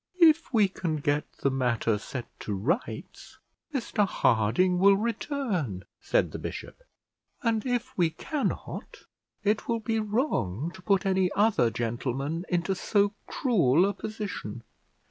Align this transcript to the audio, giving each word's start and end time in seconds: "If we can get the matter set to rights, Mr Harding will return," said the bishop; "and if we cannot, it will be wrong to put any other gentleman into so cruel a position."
"If 0.19 0.51
we 0.51 0.67
can 0.67 0.95
get 0.95 1.31
the 1.43 1.51
matter 1.51 1.99
set 1.99 2.25
to 2.39 2.55
rights, 2.55 3.37
Mr 3.71 4.07
Harding 4.07 4.79
will 4.79 4.97
return," 4.97 5.83
said 6.01 6.31
the 6.31 6.39
bishop; 6.39 6.81
"and 7.43 7.63
if 7.67 7.95
we 7.99 8.09
cannot, 8.09 9.03
it 9.43 9.67
will 9.67 9.79
be 9.79 9.99
wrong 9.99 10.71
to 10.73 10.81
put 10.81 11.05
any 11.05 11.31
other 11.35 11.69
gentleman 11.69 12.45
into 12.49 12.73
so 12.73 13.13
cruel 13.27 13.85
a 13.87 13.93
position." 13.93 14.63